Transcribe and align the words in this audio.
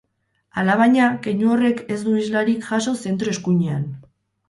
Alabaina, 0.61 1.09
keinu 1.27 1.53
horrek 1.57 1.85
ez 1.97 2.01
du 2.09 2.17
islarik 2.25 2.69
jaso 2.73 2.99
zentro-eskuinean. 3.07 3.91